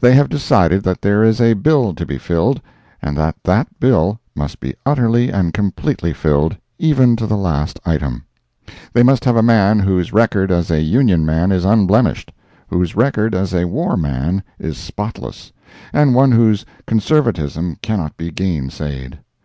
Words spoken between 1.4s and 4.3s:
a bill to be filled, and that that bill